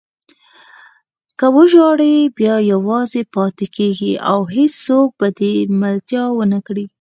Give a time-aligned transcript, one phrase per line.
[1.39, 6.85] که وژاړې بیا یوازې پاتې کېږې او هېڅوک به دې ملتیا ونه کړي.